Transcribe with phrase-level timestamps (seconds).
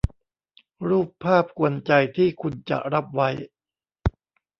[0.87, 3.29] รูปภาพกวนใจที่คุณจะรับไว้